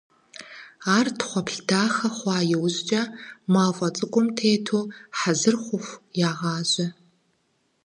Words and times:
Ар 0.97 1.07
тхъуэплъ 1.17 1.59
дахэ 1.67 2.09
хъуа 2.15 2.37
иужькӀэ, 2.53 3.01
мафӀэ 3.53 3.87
цӀыкӀум 3.95 4.27
тету 4.35 4.83
хьэзыр 5.17 5.55
хъуху 5.63 5.99
ягъажьэ. 6.27 6.87